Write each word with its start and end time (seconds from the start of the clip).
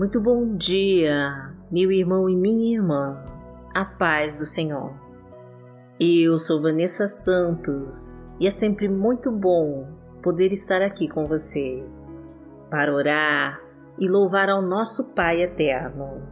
Muito 0.00 0.18
bom 0.18 0.56
dia, 0.56 1.54
meu 1.70 1.92
irmão 1.92 2.26
e 2.26 2.34
minha 2.34 2.74
irmã. 2.74 3.22
A 3.74 3.84
paz 3.84 4.38
do 4.38 4.46
Senhor. 4.46 4.94
Eu 6.00 6.38
sou 6.38 6.62
Vanessa 6.62 7.06
Santos 7.06 8.26
e 8.40 8.46
é 8.46 8.50
sempre 8.50 8.88
muito 8.88 9.30
bom 9.30 9.86
poder 10.22 10.54
estar 10.54 10.80
aqui 10.80 11.06
com 11.06 11.26
você 11.26 11.84
para 12.70 12.94
orar 12.94 13.60
e 13.98 14.08
louvar 14.08 14.48
ao 14.48 14.62
nosso 14.62 15.12
Pai 15.12 15.42
eterno, 15.42 16.22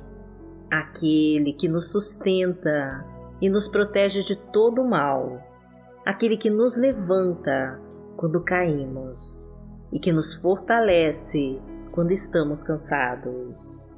aquele 0.71 1.53
que 1.53 1.69
nos 1.69 1.93
sustenta 1.93 3.05
e 3.39 3.51
nos 3.51 3.69
protege 3.69 4.23
de 4.23 4.35
todo 4.51 4.81
o 4.81 4.89
mal, 4.89 5.43
aquele 6.07 6.39
que 6.39 6.49
nos 6.49 6.79
levanta 6.79 7.79
quando 8.17 8.43
caímos 8.43 9.53
e 9.93 9.99
que 9.99 10.11
nos 10.11 10.33
fortalece 10.33 11.61
quando 11.93 12.13
estamos 12.13 12.63
cansados. 12.63 13.91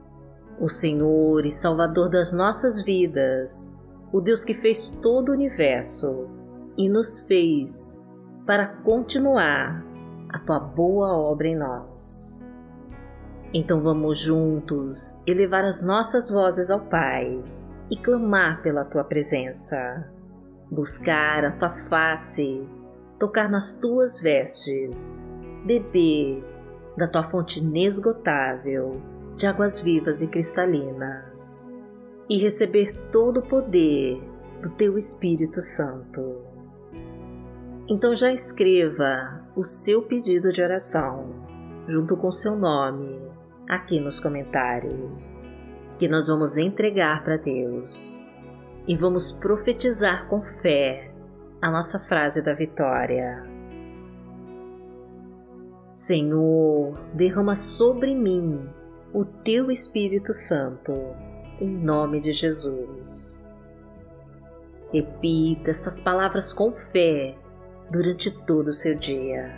O 0.59 0.69
Senhor 0.69 1.45
e 1.47 1.51
Salvador 1.51 2.09
das 2.09 2.33
nossas 2.33 2.83
vidas, 2.83 3.75
o 4.13 4.21
Deus 4.21 4.45
que 4.45 4.55
fez 4.55 4.93
todo 5.03 5.31
o 5.31 5.33
universo 5.33 6.29
e 6.77 6.89
nos 6.89 7.21
fez 7.21 8.01
para 8.47 8.67
continuar 8.67 9.85
a 10.29 10.39
tua 10.39 10.61
boa 10.61 11.17
obra 11.17 11.49
em 11.49 11.57
nós. 11.57 12.41
Então 13.53 13.81
vamos 13.81 14.19
juntos 14.19 15.21
elevar 15.27 15.65
as 15.65 15.83
nossas 15.83 16.31
vozes 16.31 16.71
ao 16.71 16.81
Pai 16.81 17.43
e 17.91 17.97
clamar 17.97 18.63
pela 18.63 18.85
tua 18.85 19.03
presença, 19.03 20.09
buscar 20.71 21.45
a 21.45 21.51
tua 21.53 21.71
face, 21.89 22.65
tocar 23.19 23.51
nas 23.51 23.75
tuas 23.75 24.21
vestes, 24.21 25.27
beber 25.65 26.45
da 26.97 27.07
tua 27.07 27.23
fonte 27.23 27.61
inesgotável 27.61 29.01
de 29.37 29.47
águas 29.47 29.81
vivas 29.81 30.23
e 30.23 30.29
cristalinas 30.29 31.73
e 32.29 32.39
receber 32.39 32.93
todo 33.11 33.41
o 33.41 33.49
poder 33.49 34.23
do 34.61 34.71
teu 34.71 34.97
Espírito 34.99 35.61
Santo. 35.61 36.43
Então 37.89 38.15
já 38.15 38.31
escreva 38.31 39.45
o 39.57 39.65
seu 39.65 40.03
pedido 40.03 40.53
de 40.53 40.63
oração 40.63 41.35
junto 41.89 42.17
com 42.17 42.31
seu 42.31 42.55
nome 42.55 43.19
aqui 43.69 44.01
nos 44.01 44.21
comentários, 44.21 45.53
que 45.99 46.09
nós 46.09 46.29
vamos 46.29 46.57
entregar 46.57 47.25
para 47.25 47.37
Deus 47.37 48.27
e 48.87 48.97
vamos 48.97 49.33
profetizar 49.33 50.29
com 50.29 50.43
fé 50.63 51.13
a 51.61 51.71
nossa 51.71 51.99
frase 52.01 52.43
da 52.43 52.53
vitória. 52.53 53.50
Senhor, 56.01 56.99
derrama 57.13 57.55
sobre 57.55 58.15
mim 58.15 58.67
o 59.13 59.23
teu 59.23 59.71
Espírito 59.71 60.33
Santo, 60.33 60.95
em 61.61 61.69
nome 61.69 62.21
de 62.21 62.33
Jesus. 62.33 63.47
Repita 64.91 65.69
estas 65.69 66.01
palavras 66.01 66.55
com 66.55 66.73
fé 66.73 67.37
durante 67.91 68.31
todo 68.31 68.69
o 68.69 68.73
seu 68.73 68.95
dia. 68.95 69.55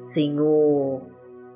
Senhor, 0.00 1.02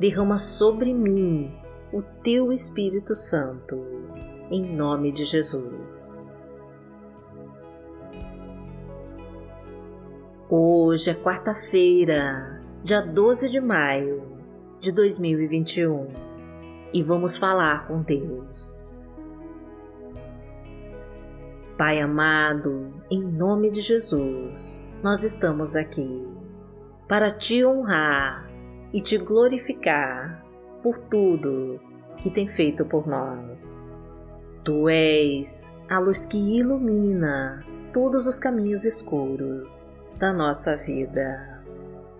derrama 0.00 0.36
sobre 0.36 0.92
mim 0.92 1.56
o 1.92 2.02
teu 2.24 2.50
Espírito 2.50 3.14
Santo, 3.14 3.78
em 4.50 4.74
nome 4.74 5.12
de 5.12 5.24
Jesus. 5.24 6.34
Hoje 10.50 11.10
é 11.10 11.14
quarta-feira, 11.14 12.51
dia 12.84 13.00
12 13.00 13.48
de 13.48 13.60
maio 13.60 14.24
de 14.80 14.90
2021 14.90 16.08
e 16.92 17.00
vamos 17.00 17.36
falar 17.36 17.86
com 17.86 18.02
Deus. 18.02 19.00
Pai 21.78 22.00
amado, 22.00 22.92
em 23.08 23.22
nome 23.22 23.70
de 23.70 23.80
Jesus, 23.80 24.84
nós 25.00 25.22
estamos 25.22 25.76
aqui 25.76 26.26
para 27.06 27.30
te 27.30 27.64
honrar 27.64 28.50
e 28.92 29.00
te 29.00 29.16
glorificar 29.16 30.44
por 30.82 30.98
tudo 30.98 31.80
que 32.16 32.30
tem 32.30 32.48
feito 32.48 32.84
por 32.84 33.06
nós. 33.06 33.96
Tu 34.64 34.88
és 34.88 35.72
a 35.88 36.00
luz 36.00 36.26
que 36.26 36.58
ilumina 36.58 37.64
todos 37.92 38.26
os 38.26 38.40
caminhos 38.40 38.84
escuros 38.84 39.96
da 40.18 40.32
nossa 40.32 40.76
vida. 40.76 41.61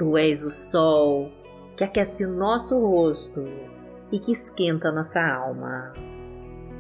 Tu 0.03 0.19
és 0.19 0.43
o 0.43 0.51
sol 0.51 1.31
que 1.77 1.85
aquece 1.85 2.27
o 2.27 2.29
nosso 2.29 2.77
rosto 2.77 3.47
e 4.11 4.19
que 4.19 4.33
esquenta 4.33 4.91
nossa 4.91 5.25
alma. 5.25 5.93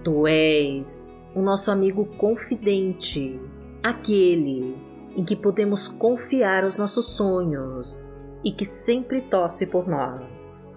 Tu 0.03 0.27
és 0.27 1.17
o 1.33 1.41
nosso 1.41 1.71
amigo 1.71 2.05
confidente, 2.19 3.41
aquele 3.81 4.77
em 5.17 5.23
que 5.23 5.37
podemos 5.37 5.87
confiar 5.87 6.65
os 6.65 6.77
nossos 6.77 7.11
sonhos 7.15 8.13
e 8.43 8.51
que 8.51 8.65
sempre 8.65 9.21
torce 9.31 9.69
por 9.69 9.87
nós. 9.87 10.77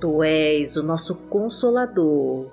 Tu 0.00 0.24
és 0.24 0.76
o 0.76 0.82
nosso 0.82 1.14
consolador, 1.14 2.50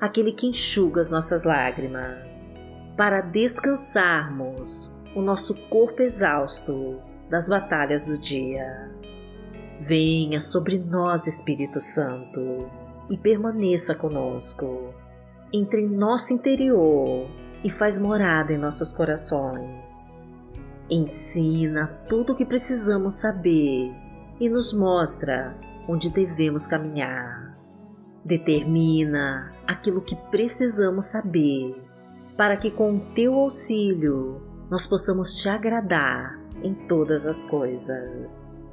aquele 0.00 0.30
que 0.30 0.46
enxuga 0.46 1.00
as 1.00 1.10
nossas 1.10 1.42
lágrimas, 1.42 2.62
para 2.96 3.22
descansarmos 3.22 4.96
o 5.16 5.20
nosso 5.20 5.52
corpo 5.68 6.00
exausto 6.00 7.10
das 7.32 7.48
batalhas 7.48 8.08
do 8.08 8.18
dia. 8.18 8.90
Venha 9.80 10.38
sobre 10.38 10.78
nós, 10.78 11.26
Espírito 11.26 11.80
Santo, 11.80 12.68
e 13.08 13.16
permaneça 13.16 13.94
conosco. 13.94 14.92
Entre 15.50 15.80
em 15.80 15.88
nosso 15.88 16.34
interior 16.34 17.26
e 17.64 17.70
faz 17.70 17.96
morada 17.96 18.52
em 18.52 18.58
nossos 18.58 18.92
corações. 18.92 20.28
Ensina 20.90 21.86
tudo 22.06 22.34
o 22.34 22.36
que 22.36 22.44
precisamos 22.44 23.14
saber 23.14 23.90
e 24.38 24.50
nos 24.50 24.74
mostra 24.74 25.56
onde 25.88 26.12
devemos 26.12 26.66
caminhar. 26.66 27.54
Determina 28.22 29.54
aquilo 29.66 30.02
que 30.02 30.16
precisamos 30.30 31.06
saber 31.06 31.82
para 32.36 32.58
que, 32.58 32.70
com 32.70 32.96
o 32.96 33.00
teu 33.14 33.32
auxílio, 33.32 34.42
nós 34.70 34.86
possamos 34.86 35.34
te 35.34 35.48
agradar 35.48 36.41
em 36.62 36.74
todas 36.86 37.26
as 37.26 37.44
coisas. 37.44 38.68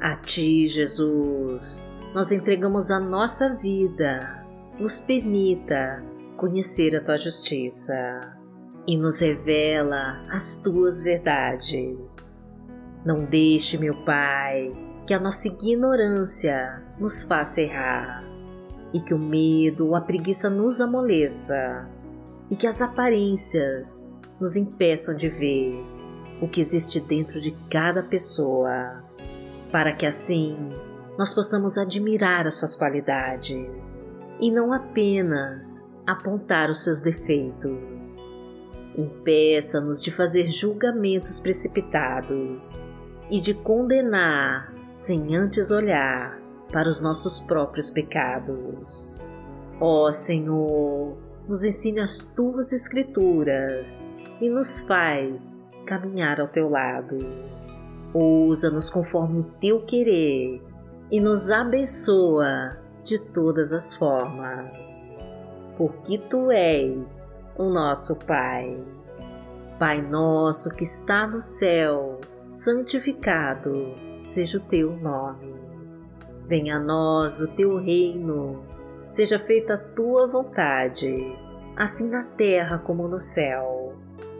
A 0.00 0.16
Ti, 0.16 0.68
Jesus, 0.68 1.90
nós 2.14 2.32
entregamos 2.32 2.90
a 2.90 2.98
nossa 2.98 3.54
vida. 3.54 4.44
Nos 4.78 5.00
permita 5.00 6.04
conhecer 6.36 6.94
a 6.94 7.04
Tua 7.04 7.18
justiça 7.18 8.38
e 8.86 8.96
nos 8.96 9.20
revela 9.20 10.24
as 10.30 10.58
Tuas 10.58 11.02
verdades. 11.02 12.40
Não 13.04 13.24
deixe, 13.24 13.76
meu 13.76 14.04
Pai, 14.04 14.72
que 15.06 15.14
a 15.14 15.20
nossa 15.20 15.48
ignorância 15.48 16.82
nos 16.98 17.22
faça 17.22 17.60
errar 17.60 18.24
e 18.92 19.00
que 19.00 19.12
o 19.12 19.18
medo 19.18 19.88
ou 19.88 19.96
a 19.96 20.00
preguiça 20.00 20.48
nos 20.48 20.80
amoleça 20.80 21.88
e 22.50 22.56
que 22.56 22.66
as 22.66 22.80
aparências 22.80 24.08
nos 24.40 24.56
impeçam 24.56 25.14
de 25.14 25.28
ver 25.28 25.97
o 26.40 26.48
que 26.48 26.60
existe 26.60 27.00
dentro 27.00 27.40
de 27.40 27.52
cada 27.70 28.02
pessoa, 28.02 29.02
para 29.70 29.92
que 29.92 30.06
assim 30.06 30.56
nós 31.18 31.34
possamos 31.34 31.76
admirar 31.76 32.46
as 32.46 32.54
suas 32.54 32.74
qualidades 32.74 34.12
e 34.40 34.50
não 34.50 34.72
apenas 34.72 35.86
apontar 36.06 36.70
os 36.70 36.84
seus 36.84 37.02
defeitos. 37.02 38.38
Impeça-nos 38.96 40.02
de 40.02 40.10
fazer 40.10 40.48
julgamentos 40.50 41.40
precipitados 41.40 42.84
e 43.30 43.40
de 43.40 43.52
condenar 43.52 44.72
sem 44.92 45.36
antes 45.36 45.70
olhar 45.70 46.40
para 46.72 46.88
os 46.88 47.00
nossos 47.00 47.40
próprios 47.40 47.90
pecados. 47.90 49.22
Ó 49.80 50.06
oh, 50.06 50.12
Senhor, 50.12 51.16
nos 51.48 51.64
ensine 51.64 52.00
as 52.00 52.26
tuas 52.26 52.72
Escrituras 52.72 54.10
e 54.40 54.48
nos 54.48 54.80
faz 54.80 55.62
caminhar 55.88 56.38
ao 56.38 56.46
teu 56.46 56.68
lado. 56.68 57.16
Usa-nos 58.12 58.90
conforme 58.90 59.40
o 59.40 59.44
teu 59.58 59.80
querer 59.86 60.62
e 61.10 61.18
nos 61.18 61.50
abençoa 61.50 62.76
de 63.02 63.18
todas 63.18 63.72
as 63.72 63.94
formas, 63.94 65.18
porque 65.78 66.18
tu 66.18 66.50
és 66.50 67.34
o 67.56 67.70
nosso 67.70 68.16
Pai. 68.16 68.76
Pai 69.78 70.02
nosso 70.02 70.68
que 70.70 70.84
está 70.84 71.26
no 71.26 71.40
céu, 71.40 72.20
santificado 72.46 73.94
seja 74.24 74.58
o 74.58 74.60
teu 74.60 74.94
nome. 74.94 75.54
Venha 76.46 76.76
a 76.76 76.80
nós 76.80 77.40
o 77.40 77.48
teu 77.48 77.78
reino, 77.78 78.62
seja 79.08 79.38
feita 79.38 79.74
a 79.74 79.78
tua 79.78 80.26
vontade, 80.26 81.14
assim 81.76 82.10
na 82.10 82.24
terra 82.24 82.78
como 82.78 83.08
no 83.08 83.20
céu. 83.20 83.96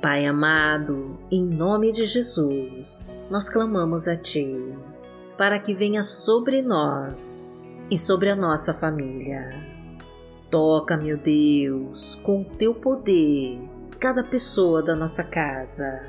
Pai 0.00 0.24
amado, 0.24 1.18
em 1.30 1.44
nome 1.44 1.92
de 1.92 2.06
Jesus, 2.06 3.14
nós 3.28 3.50
clamamos 3.50 4.08
a 4.08 4.16
Ti, 4.16 4.74
para 5.36 5.58
que 5.58 5.74
venha 5.74 6.02
sobre 6.02 6.62
nós 6.62 7.46
e 7.90 7.98
sobre 7.98 8.30
a 8.30 8.36
nossa 8.36 8.72
família. 8.72 9.52
Toca, 10.50 10.96
meu 10.96 11.18
Deus, 11.18 12.14
com 12.14 12.40
o 12.40 12.44
Teu 12.46 12.74
poder, 12.74 13.60
cada 13.98 14.24
pessoa 14.24 14.82
da 14.82 14.96
nossa 14.96 15.22
casa. 15.22 16.02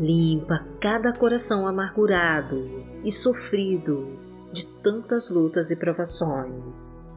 Limpa 0.00 0.66
cada 0.80 1.12
coração 1.12 1.68
amargurado 1.68 2.84
e 3.04 3.12
sofrido 3.12 4.18
de 4.52 4.66
tantas 4.66 5.30
lutas 5.30 5.70
e 5.70 5.76
provações. 5.76 7.14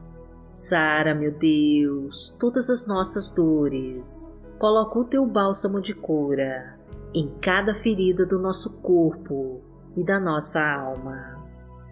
Sara, 0.52 1.12
meu 1.12 1.32
Deus, 1.32 2.36
todas 2.38 2.70
as 2.70 2.86
nossas 2.86 3.32
dores 3.32 4.32
Coloca 4.58 4.98
o 4.98 5.04
teu 5.04 5.24
bálsamo 5.24 5.80
de 5.80 5.94
cura 5.94 6.76
em 7.14 7.32
cada 7.40 7.76
ferida 7.76 8.26
do 8.26 8.40
nosso 8.40 8.78
corpo 8.80 9.60
e 9.96 10.04
da 10.04 10.18
nossa 10.18 10.60
alma. 10.60 11.46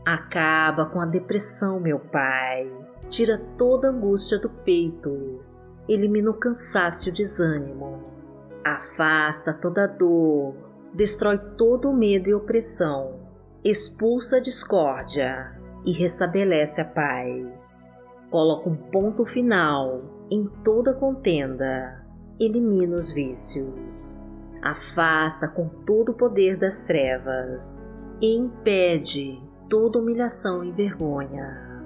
Acaba 0.04 0.86
com 0.86 1.00
a 1.00 1.06
depressão, 1.06 1.78
meu 1.78 2.00
Pai. 2.00 2.68
Tira 3.08 3.40
toda 3.56 3.90
angústia 3.90 4.36
do 4.38 4.50
peito. 4.50 5.40
Elimina 5.88 6.30
o 6.30 6.34
cansaço 6.34 7.08
e 7.08 7.12
o 7.12 7.14
desânimo. 7.14 8.02
Afasta 8.64 9.54
toda 9.54 9.86
dor. 9.86 10.56
Destrói 10.92 11.38
todo 11.56 11.88
o 11.90 11.96
medo 11.96 12.28
e 12.28 12.34
opressão. 12.34 13.20
Expulsa 13.62 14.38
a 14.38 14.40
discórdia 14.40 15.56
e 15.84 15.92
restabelece 15.92 16.80
a 16.80 16.84
paz. 16.84 17.94
Coloca 18.28 18.68
um 18.68 18.76
ponto 18.76 19.24
final 19.24 20.00
em 20.28 20.48
toda 20.64 20.92
contenda 20.92 22.05
elimina 22.38 22.96
os 22.96 23.12
vícios, 23.12 24.22
afasta 24.62 25.48
com 25.48 25.68
todo 25.68 26.10
o 26.10 26.14
poder 26.14 26.56
das 26.56 26.82
trevas. 26.82 27.88
E 28.20 28.34
impede 28.34 29.42
toda 29.68 29.98
humilhação 29.98 30.64
e 30.64 30.72
vergonha. 30.72 31.84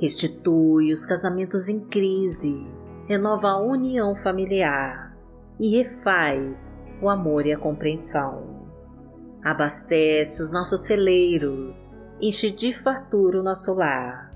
Restitui 0.00 0.92
os 0.92 1.04
casamentos 1.04 1.68
em 1.68 1.80
crise, 1.80 2.70
renova 3.06 3.48
a 3.48 3.60
união 3.60 4.16
familiar. 4.16 5.14
E 5.60 5.76
refaz 5.76 6.82
o 7.02 7.08
amor 7.08 7.46
e 7.46 7.52
a 7.52 7.58
compreensão. 7.58 8.62
Abastece 9.44 10.42
os 10.42 10.50
nossos 10.50 10.80
celeiros, 10.86 12.00
enche 12.20 12.50
de 12.50 12.72
fartura 12.82 13.40
o 13.40 13.42
nosso 13.42 13.74
lar. 13.74 14.30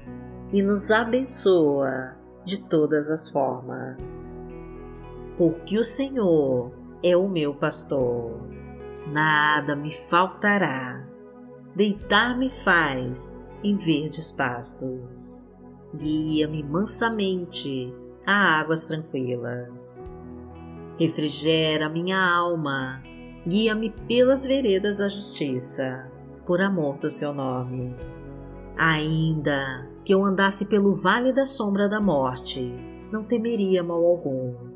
E 0.53 0.63
nos 0.63 0.91
abençoa 0.91 2.15
de 2.45 2.61
todas 2.61 3.11
as 3.11 3.29
formas 3.29 4.47
porque 5.37 5.79
o 5.79 5.85
Senhor 5.85 6.73
é 7.03 7.17
o 7.17 7.29
meu 7.29 7.55
pastor. 7.55 8.41
Nada 9.07 9.77
me 9.77 9.93
faltará. 9.93 11.07
Deitar-me 11.75 12.51
faz 12.65 13.43
em 13.63 13.77
verdes 13.77 14.33
pastos. 14.33 15.51
Guia-me 15.95 16.63
mansamente 16.63 17.95
a 18.27 18.61
águas 18.61 18.87
tranquilas. 18.87 20.11
Refrigera 20.99 21.89
minha 21.89 22.19
alma. 22.19 23.03
Guia-me 23.47 23.91
pelas 24.09 24.45
veredas 24.45 24.99
da 24.99 25.09
justiça, 25.09 26.11
por 26.47 26.61
amor 26.61 26.99
do 26.99 27.11
seu 27.11 27.33
nome. 27.33 27.95
Ainda 28.77 29.89
que 30.05 30.13
eu 30.13 30.25
andasse 30.25 30.67
pelo 30.67 30.97
vale 30.97 31.33
da 31.33 31.45
sombra 31.45 31.89
da 31.89 32.01
morte, 32.01 32.75
não 33.13 33.23
temeria 33.23 33.85
mal 33.85 34.05
algum 34.05 34.76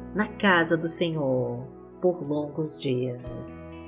na 0.13 0.27
casa 0.27 0.75
do 0.75 0.87
Senhor 0.87 1.65
por 2.01 2.21
longos 2.21 2.81
dias. 2.81 3.85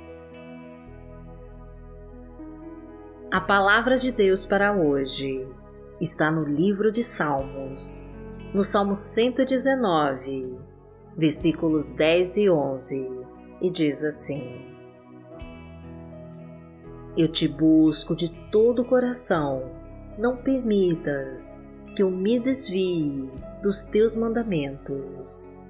A 3.32 3.42
palavra 3.42 3.98
de 3.98 4.12
Deus 4.12 4.46
para 4.46 4.72
hoje 4.72 5.48
está 6.00 6.30
no 6.32 6.44
livro 6.44 6.92
de 6.92 7.04
Salmos, 7.04 8.16
no 8.54 8.64
Salmo 8.64 8.96
119, 8.96 10.56
versículos 11.18 11.94
10 11.94 12.38
e 12.38 12.50
11, 12.50 13.12
e 13.62 13.70
diz 13.72 14.04
assim: 14.04 14.62
Eu 17.18 17.28
te 17.28 17.48
busco 17.48 18.16
de 18.16 18.32
todo 18.52 18.84
o 18.84 18.86
coração, 18.86 19.72
não 20.18 20.38
permitas 20.38 21.68
que 21.96 22.04
eu 22.04 22.12
me 22.12 22.40
desvie 22.40 23.32
dos 23.64 23.86
teus 23.86 24.16
mandamentos. 24.16 25.63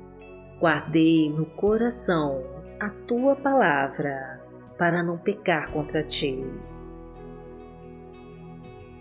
Guardei 0.64 1.30
no 1.30 1.46
coração 1.46 2.42
a 2.80 2.88
tua 2.90 3.36
palavra 3.36 4.42
para 4.78 5.04
não 5.04 5.18
pecar 5.18 5.70
contra 5.74 6.02
ti. 6.02 6.42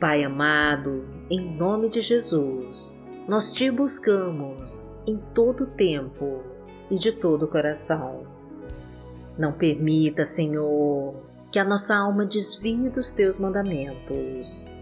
Pai 0.00 0.25
amado, 0.25 1.08
em 1.30 1.56
nome 1.56 1.88
de 1.88 2.00
Jesus, 2.00 3.06
nós 3.28 3.54
te 3.54 3.70
buscamos 3.70 4.92
em 5.06 5.18
todo 5.32 5.68
tempo 5.68 6.42
e 6.90 6.98
de 6.98 7.12
todo 7.12 7.44
o 7.44 7.48
coração. 7.48 8.26
Não 9.38 9.52
permita, 9.52 10.25
Senhor, 10.25 11.14
que 11.52 11.60
a 11.60 11.64
nossa 11.64 11.94
alma 11.96 12.26
desvie 12.26 12.90
dos 12.90 13.12
teus 13.12 13.38
mandamentos, 13.38 14.76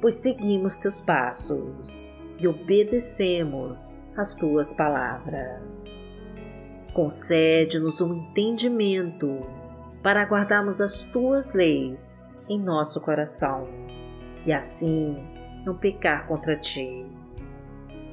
pois 0.00 0.16
seguimos 0.16 0.80
teus 0.80 1.00
passos 1.00 2.12
e 2.40 2.48
obedecemos 2.48 4.02
as 4.16 4.34
tuas 4.34 4.72
palavras. 4.72 6.04
Concede-nos 6.94 8.00
um 8.00 8.14
entendimento 8.14 9.44
para 10.00 10.22
guardarmos 10.24 10.80
as 10.80 11.04
tuas 11.04 11.52
leis 11.52 12.24
em 12.48 12.58
nosso 12.58 13.00
coração 13.00 13.66
e 14.46 14.52
assim 14.52 15.16
não 15.64 15.76
pecar 15.76 16.28
contra 16.28 16.56
ti. 16.56 17.04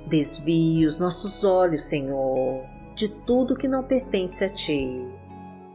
Desvie 0.08 0.88
os 0.88 1.00
nossos 1.00 1.44
olhos, 1.44 1.84
Senhor, 1.84 2.66
de 2.96 3.08
tudo 3.08 3.56
que 3.56 3.68
não 3.68 3.84
pertence 3.84 4.44
a 4.44 4.50
ti 4.50 5.08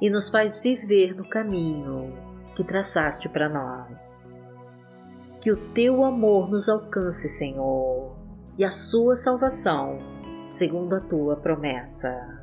e 0.00 0.10
nos 0.10 0.28
faz 0.28 0.58
viver 0.58 1.14
no 1.14 1.28
caminho 1.28 2.12
que 2.56 2.64
traçaste 2.64 3.28
para 3.28 3.48
nós. 3.48 4.36
Que 5.40 5.52
o 5.52 5.56
teu 5.56 6.04
amor 6.04 6.50
nos 6.50 6.68
alcance, 6.68 7.28
Senhor, 7.28 8.16
e 8.58 8.64
a 8.64 8.70
sua 8.70 9.14
salvação, 9.14 9.98
segundo 10.50 10.94
a 10.94 11.00
tua 11.00 11.36
promessa. 11.36 12.35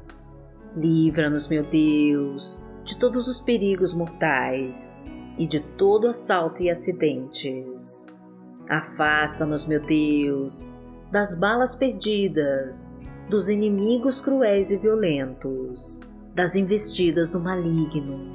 Livra-nos, 0.76 1.48
meu 1.48 1.64
Deus, 1.64 2.66
de 2.84 2.98
todos 2.98 3.28
os 3.28 3.40
perigos 3.40 3.94
mortais 3.94 5.04
e 5.38 5.48
de 5.48 5.60
todo 5.60 6.08
assalto 6.08 6.62
e 6.62 6.70
acidentes. 6.70 8.08
Afasta-nos, 8.68 9.68
meu 9.68 9.86
Deus, 9.86 10.78
das 11.12 11.38
balas 11.38 11.76
perdidas, 11.76 12.98
dos 13.30 13.50
inimigos 13.50 14.20
cruéis 14.20 14.72
e 14.72 14.78
violentos, 14.78 16.02
das 16.34 16.56
investidas 16.56 17.34
do 17.34 17.40
maligno, 17.40 18.32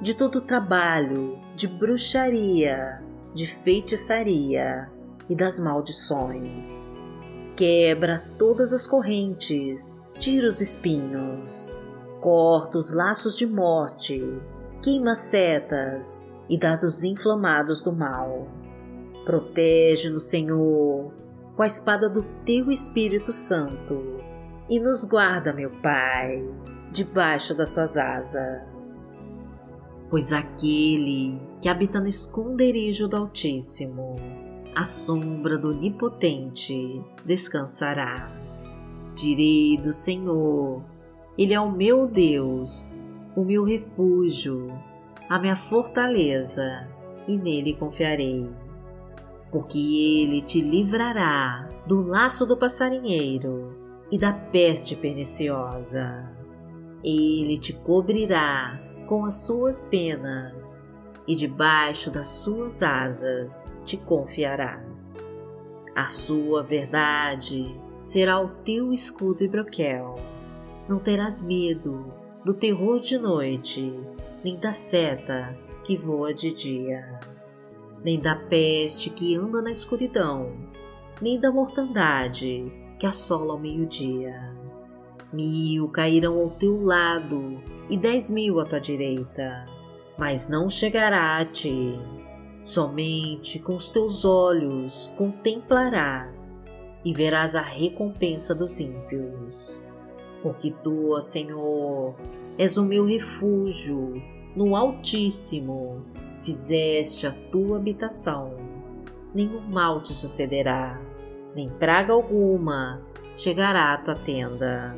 de 0.00 0.14
todo 0.14 0.40
trabalho, 0.40 1.38
de 1.54 1.68
bruxaria, 1.68 3.02
de 3.34 3.46
feitiçaria 3.46 4.90
e 5.28 5.34
das 5.34 5.58
maldições. 5.58 6.98
Quebra 7.56 8.24
todas 8.36 8.72
as 8.72 8.84
correntes, 8.84 10.10
tira 10.18 10.48
os 10.48 10.60
espinhos, 10.60 11.78
corta 12.20 12.76
os 12.76 12.92
laços 12.92 13.36
de 13.38 13.46
morte, 13.46 14.20
queima 14.82 15.14
setas 15.14 16.28
e 16.48 16.58
dados 16.58 17.04
inflamados 17.04 17.84
do 17.84 17.92
mal. 17.92 18.48
Protege-nos, 19.24 20.24
Senhor, 20.24 21.12
com 21.54 21.62
a 21.62 21.66
espada 21.66 22.08
do 22.08 22.24
teu 22.44 22.72
Espírito 22.72 23.32
Santo 23.32 24.02
e 24.68 24.80
nos 24.80 25.04
guarda, 25.04 25.52
meu 25.52 25.70
Pai, 25.80 26.42
debaixo 26.90 27.54
das 27.54 27.70
suas 27.70 27.96
asas. 27.96 29.18
Pois 30.10 30.32
aquele 30.32 31.40
que 31.62 31.68
habita 31.68 32.00
no 32.00 32.08
esconderijo 32.08 33.06
do 33.06 33.16
Altíssimo, 33.16 34.16
à 34.74 34.84
sombra 34.84 35.56
do 35.56 35.70
Onipotente, 35.70 37.02
descansará. 37.24 38.30
Direi 39.14 39.76
do 39.76 39.92
Senhor, 39.92 40.82
Ele 41.38 41.54
é 41.54 41.60
o 41.60 41.70
meu 41.70 42.06
Deus, 42.06 42.94
o 43.36 43.44
meu 43.44 43.64
refúgio, 43.64 44.72
a 45.28 45.38
minha 45.38 45.56
fortaleza, 45.56 46.88
e 47.26 47.36
nele 47.36 47.74
confiarei 47.74 48.48
porque 49.54 49.78
ele 49.78 50.42
te 50.42 50.60
livrará 50.60 51.68
do 51.86 52.04
laço 52.04 52.44
do 52.44 52.56
passarinheiro 52.56 53.72
e 54.10 54.18
da 54.18 54.32
peste 54.32 54.96
perniciosa. 54.96 56.28
Ele 57.04 57.56
te 57.56 57.72
cobrirá 57.72 58.80
com 59.06 59.24
as 59.24 59.46
suas 59.46 59.84
penas 59.84 60.90
e 61.26 61.34
debaixo 61.34 62.10
das 62.10 62.28
suas 62.28 62.82
asas 62.82 63.70
te 63.84 63.96
confiarás. 63.96 65.34
A 65.94 66.06
sua 66.06 66.62
verdade 66.62 67.80
será 68.02 68.40
o 68.40 68.48
teu 68.48 68.92
escudo 68.92 69.44
e 69.44 69.48
broquel. 69.48 70.16
Não 70.88 70.98
terás 70.98 71.40
medo 71.40 72.12
do 72.44 72.52
terror 72.52 72.98
de 72.98 73.16
noite, 73.16 73.92
nem 74.44 74.58
da 74.58 74.72
seta 74.72 75.56
que 75.84 75.96
voa 75.96 76.34
de 76.34 76.52
dia 76.52 77.18
nem 78.04 78.20
da 78.20 78.36
peste 78.36 79.08
que 79.08 79.34
anda 79.34 79.62
na 79.62 79.70
escuridão, 79.70 80.52
nem 81.22 81.40
da 81.40 81.50
mortandade 81.50 82.70
que 82.98 83.06
assola 83.06 83.54
ao 83.54 83.58
meio-dia. 83.58 84.54
Mil 85.32 85.88
cairão 85.88 86.38
ao 86.38 86.50
teu 86.50 86.84
lado 86.84 87.58
e 87.88 87.96
dez 87.96 88.28
mil 88.28 88.60
à 88.60 88.66
tua 88.66 88.78
direita, 88.78 89.66
mas 90.16 90.48
não 90.48 90.70
chegará 90.70 91.38
a 91.38 91.44
ti. 91.44 91.98
Somente 92.62 93.58
com 93.58 93.74
os 93.74 93.90
teus 93.90 94.24
olhos 94.24 95.12
contemplarás 95.18 96.64
e 97.04 97.12
verás 97.12 97.54
a 97.54 97.60
recompensa 97.60 98.54
dos 98.54 98.80
ímpios. 98.80 99.82
Porque 100.42 100.70
tu, 100.82 101.20
Senhor, 101.20 102.14
és 102.58 102.76
o 102.76 102.84
meu 102.84 103.04
refúgio 103.04 104.22
no 104.56 104.76
Altíssimo 104.76 106.04
fizeste 106.42 107.26
a 107.26 107.32
tua 107.50 107.78
habitação, 107.78 108.54
nenhum 109.34 109.62
mal 109.62 110.02
te 110.02 110.12
sucederá, 110.12 111.00
nem 111.56 111.68
praga 111.68 112.12
alguma 112.12 113.02
chegará 113.36 113.94
à 113.94 113.98
tua 113.98 114.14
tenda, 114.14 114.96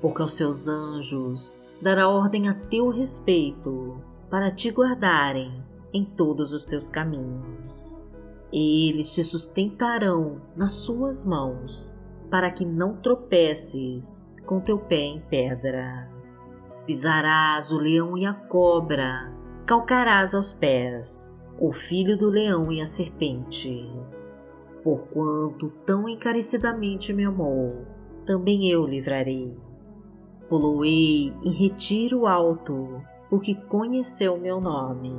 porque 0.00 0.22
aos 0.22 0.32
seus 0.32 0.68
anjos 0.68 1.60
dará 1.82 2.08
ordem 2.08 2.48
a 2.48 2.54
teu 2.54 2.88
respeito 2.88 4.00
para 4.30 4.50
te 4.50 4.70
guardarem 4.70 5.62
em 5.92 6.04
todos 6.04 6.52
os 6.52 6.66
teus 6.66 6.88
caminhos. 6.90 8.06
Eles 8.52 9.14
te 9.14 9.22
sustentarão 9.24 10.40
nas 10.56 10.72
suas 10.72 11.24
mãos, 11.24 11.98
para 12.30 12.50
que 12.50 12.64
não 12.64 12.96
tropeces 12.96 14.28
com 14.46 14.60
teu 14.60 14.78
pé 14.78 15.00
em 15.00 15.20
pedra. 15.20 16.10
Pisarás 16.86 17.70
o 17.70 17.78
leão 17.78 18.16
e 18.16 18.24
a 18.24 18.32
cobra, 18.32 19.32
calcarás 19.66 20.34
aos 20.34 20.52
pés 20.52 21.38
o 21.60 21.72
filho 21.72 22.16
do 22.16 22.28
leão 22.28 22.72
e 22.72 22.80
a 22.80 22.86
serpente. 22.86 23.90
Porquanto 24.82 25.70
tão 25.84 26.08
encarecidamente 26.08 27.12
me 27.12 27.24
amou, 27.24 27.84
também 28.24 28.70
eu 28.70 28.86
livrarei. 28.86 29.54
Poloei 30.48 31.34
em 31.42 31.52
retiro 31.52 32.26
alto, 32.26 33.02
porque 33.28 33.54
conheceu 33.54 34.38
meu 34.38 34.60
nome. 34.60 35.12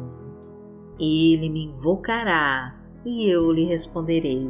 Ele 0.99 1.49
me 1.49 1.65
invocará 1.65 2.75
e 3.05 3.29
eu 3.29 3.51
lhe 3.51 3.65
responderei. 3.65 4.49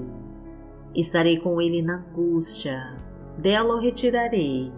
Estarei 0.96 1.38
com 1.38 1.62
ele 1.62 1.82
na 1.82 1.98
angústia, 1.98 2.98
dela 3.38 3.76
o 3.76 3.80
retirarei 3.80 4.72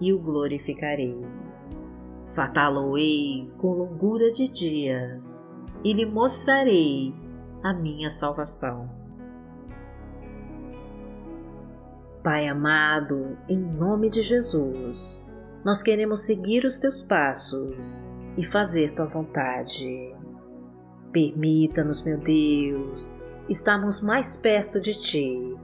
e 0.00 0.12
o 0.12 0.18
glorificarei 0.18 1.18
Fatá-lo-ei 2.38 3.50
com 3.58 3.72
longura 3.72 4.30
de 4.30 4.46
dias 4.46 5.50
e 5.82 5.92
lhe 5.92 6.06
mostrarei 6.06 7.12
a 7.64 7.74
minha 7.74 8.08
salvação. 8.10 8.88
Pai 12.22 12.46
amado, 12.46 13.36
em 13.48 13.58
nome 13.58 14.08
de 14.08 14.22
Jesus, 14.22 15.26
nós 15.64 15.82
queremos 15.82 16.20
seguir 16.20 16.64
os 16.64 16.78
teus 16.78 17.02
passos 17.02 18.08
e 18.38 18.44
fazer 18.44 18.94
tua 18.94 19.06
vontade. 19.06 20.14
Permita-nos, 21.12 22.04
meu 22.04 22.18
Deus, 22.18 23.26
estarmos 23.48 24.00
mais 24.00 24.36
perto 24.36 24.80
de 24.80 24.94
ti 24.98 25.56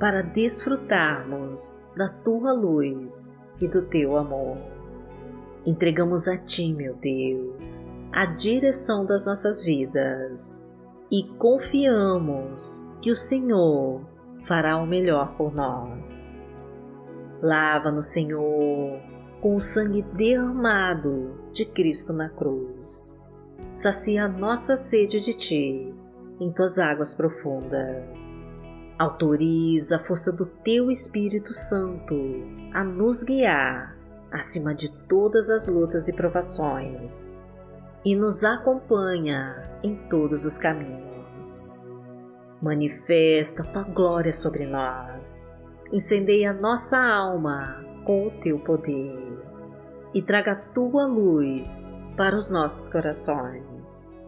para 0.00 0.22
desfrutarmos 0.22 1.82
da 1.96 2.08
tua 2.08 2.52
luz 2.52 3.38
e 3.60 3.68
do 3.68 3.82
teu 3.82 4.16
amor. 4.16 4.58
Entregamos 5.64 6.28
a 6.28 6.36
Ti, 6.36 6.72
meu 6.72 6.94
Deus, 6.96 7.90
a 8.12 8.26
direção 8.26 9.06
das 9.06 9.26
nossas 9.26 9.62
vidas 9.62 10.66
e 11.10 11.24
confiamos 11.38 12.90
que 13.00 13.10
o 13.10 13.16
Senhor 13.16 14.00
fará 14.44 14.76
o 14.76 14.86
melhor 14.86 15.36
por 15.36 15.54
nós. 15.54 16.46
Lava-nos, 17.40 18.06
Senhor, 18.06 19.00
com 19.40 19.56
o 19.56 19.60
sangue 19.60 20.02
derramado 20.02 21.45
de 21.56 21.64
Cristo 21.64 22.12
na 22.12 22.28
cruz. 22.28 23.18
Sacia 23.72 24.26
a 24.26 24.28
nossa 24.28 24.76
sede 24.76 25.18
de 25.20 25.32
Ti 25.32 25.94
em 26.38 26.52
Tuas 26.52 26.78
águas 26.78 27.14
profundas. 27.14 28.46
Autoriza 28.98 29.96
a 29.96 29.98
força 29.98 30.30
do 30.30 30.44
Teu 30.44 30.90
Espírito 30.90 31.54
Santo 31.54 32.14
a 32.74 32.84
nos 32.84 33.22
guiar 33.22 33.96
acima 34.30 34.74
de 34.74 34.90
todas 35.08 35.48
as 35.48 35.66
lutas 35.66 36.08
e 36.08 36.12
provações, 36.12 37.46
e 38.04 38.14
nos 38.14 38.44
acompanha 38.44 39.78
em 39.82 39.96
todos 40.08 40.44
os 40.44 40.58
caminhos. 40.58 41.82
Manifesta 42.60 43.64
tua 43.64 43.82
glória 43.82 44.32
sobre 44.32 44.66
nós, 44.66 45.58
incendeia 45.90 46.52
nossa 46.52 46.98
alma 46.98 47.82
com 48.04 48.26
o 48.26 48.30
teu 48.42 48.58
poder 48.58 49.45
e 50.16 50.22
traga 50.22 50.52
a 50.52 50.56
tua 50.56 51.06
luz 51.06 51.94
para 52.16 52.36
os 52.36 52.50
nossos 52.50 52.88
corações. 52.88 54.24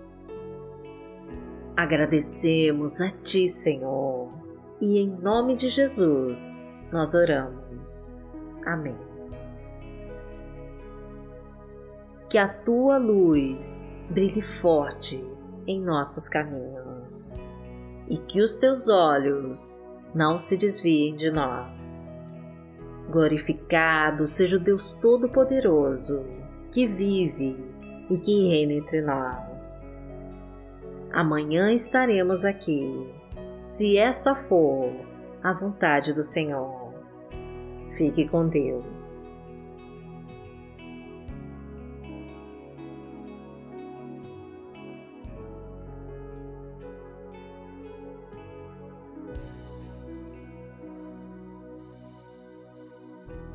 Agradecemos 1.76 3.00
a 3.00 3.11
Ti, 3.11 3.49
Senhor, 3.49 4.30
e 4.80 4.99
em 4.99 5.09
nome 5.09 5.54
de 5.54 5.68
Jesus 5.68 6.64
nós 6.92 7.14
oramos. 7.14 8.16
Amém. 8.66 9.09
que 12.28 12.37
a 12.37 12.47
tua 12.47 12.99
luz 12.99 13.90
brilhe 14.11 14.42
forte 14.42 15.23
em 15.66 15.80
nossos 15.80 16.28
caminhos 16.28 17.49
e 18.07 18.18
que 18.18 18.40
os 18.40 18.59
teus 18.59 18.88
olhos 18.88 19.85
não 20.14 20.38
se 20.38 20.57
desviem 20.57 21.16
de 21.16 21.30
nós. 21.30 22.18
Glorificado 23.09 24.27
seja 24.27 24.57
o 24.57 24.61
Deus 24.61 24.95
Todo-Poderoso 24.95 26.27
que 26.71 26.87
vive 26.87 27.57
e 28.11 28.19
que 28.19 28.49
reina 28.49 28.75
entre 28.75 29.00
nós. 29.00 30.03
Amanhã 31.11 31.73
estaremos 31.73 32.45
aqui, 32.45 33.11
se 33.65 33.97
esta 33.97 34.35
for 34.35 34.93
a 35.43 35.53
vontade 35.53 36.12
do 36.12 36.23
Senhor. 36.23 36.93
Fique 37.97 38.29
com 38.29 38.47
Deus. 38.49 39.38